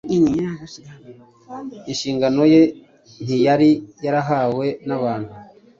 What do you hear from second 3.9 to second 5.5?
yarayihawe n’abantu